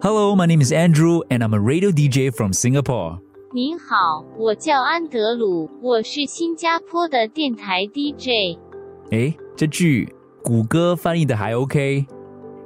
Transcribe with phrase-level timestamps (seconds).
[0.00, 3.18] Hello, my name is Andrew, and I'm a radio DJ from Singapore.
[3.52, 8.58] 您好，我叫安德鲁，我是新加坡的电台 DJ。
[9.10, 12.06] 诶，这句谷歌翻译的还 OK。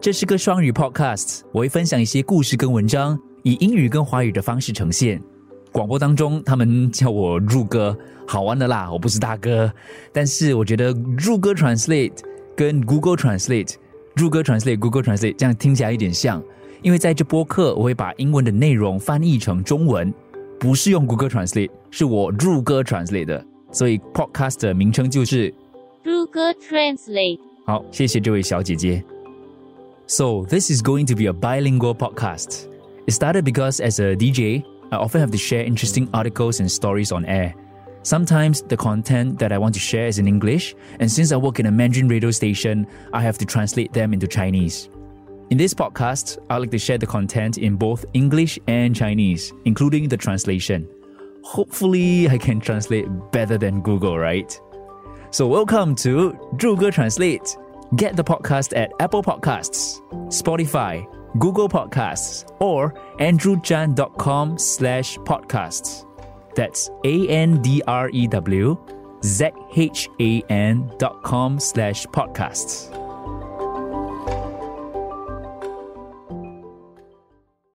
[0.01, 5.23] 这是个双语 podcast，我会分享一些故事跟文章，以英语跟华语的方式呈现。
[5.73, 7.97] 广播当中，他们叫我入歌，
[8.27, 9.73] 好玩的啦，我不是大哥。
[10.13, 12.19] 但是我觉得入歌 translate
[12.57, 13.77] 跟 Google Translate，
[14.17, 16.43] 入歌 translate Google Translate 这样听起来有点像，
[16.82, 20.14] 因为在这播客我会把英文的内容翻译成中文，
[20.60, 25.54] 不是用 Google Translate，是我入歌 translate 的，所以 podcast 的名称就是。
[26.04, 27.40] Google Translate。
[27.66, 29.04] 好，谢谢这位小姐姐。
[30.08, 32.68] So this is going to be a bilingual podcast.
[33.08, 37.12] It started because as a DJ, I often have to share interesting articles and stories
[37.12, 37.54] on air.
[38.04, 41.60] Sometimes the content that I want to share is in English, and since I work
[41.60, 44.90] in a Mandarin radio station, I have to translate them into Chinese.
[45.51, 50.09] In this podcast, I'd like to share the content in both English and Chinese, including
[50.09, 50.89] the translation.
[51.43, 54.61] Hopefully, I can translate better than Google, right?
[55.33, 57.57] So, welcome to Zhuge Translate.
[57.97, 61.05] Get the podcast at Apple Podcasts, Spotify,
[61.41, 66.07] Google Podcasts, or andrewzhan.com slash podcasts.
[66.55, 68.79] That's A-N-D-R-E-W
[69.23, 73.00] Z-H-A-N dot com slash podcasts.